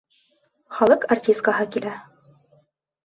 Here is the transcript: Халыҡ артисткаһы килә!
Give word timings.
Халыҡ 0.77 1.05
артисткаһы 1.17 1.69
килә! 1.77 1.93